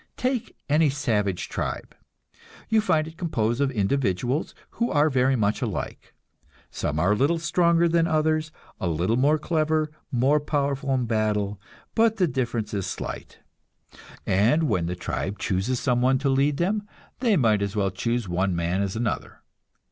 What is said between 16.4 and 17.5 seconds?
them, they